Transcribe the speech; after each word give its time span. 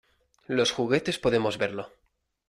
Los 0.47 0.71
juguetes 0.71 1.19
podemos 1.19 1.59
verlo... 1.59 1.91